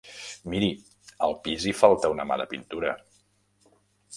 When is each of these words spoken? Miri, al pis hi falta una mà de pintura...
Miri, 0.53 0.69
al 1.27 1.35
pis 1.43 1.67
hi 1.67 1.73
falta 1.81 2.11
una 2.15 2.25
mà 2.31 2.39
de 2.43 2.49
pintura... 2.55 2.99